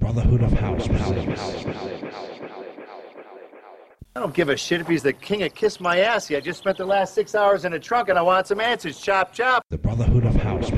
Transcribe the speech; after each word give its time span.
Brotherhood 0.00 0.42
of 0.42 0.52
House. 0.54 0.88
I 4.16 4.18
don't 4.18 4.34
give 4.34 4.48
a 4.48 4.56
shit 4.56 4.80
if 4.80 4.88
he's 4.88 5.02
the 5.02 5.12
king 5.12 5.42
of 5.42 5.54
kiss 5.54 5.78
my 5.78 6.00
assy. 6.00 6.36
I 6.36 6.40
just 6.40 6.58
spent 6.58 6.78
the 6.78 6.86
last 6.86 7.14
six 7.14 7.34
hours 7.34 7.66
in 7.66 7.74
a 7.74 7.78
trunk 7.78 8.08
and 8.08 8.18
I 8.18 8.22
want 8.22 8.46
some 8.46 8.60
answers. 8.60 8.98
Chop, 8.98 9.32
chop. 9.32 9.62
The 9.68 9.78
Brotherhood 9.78 10.24
of 10.24 10.34
House. 10.36 10.70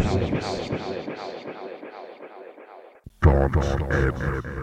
Brotherhood 3.20 4.61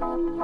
Thank 0.00 0.34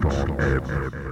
Thoughts 0.00 1.11